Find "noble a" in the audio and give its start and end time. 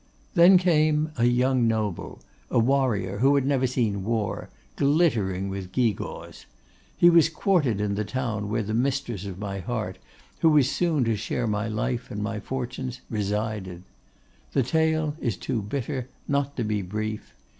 1.67-2.57